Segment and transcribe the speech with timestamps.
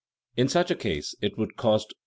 [0.35, 1.93] In such a case it would cost $4.